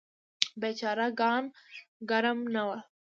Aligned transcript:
بیچاره 0.61 1.07
ګان 1.19 1.43
ګرم 2.09 2.39
نه 2.53 2.61
وو. 2.67 2.77